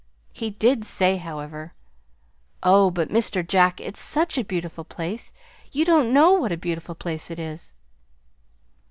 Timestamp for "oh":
2.63-2.89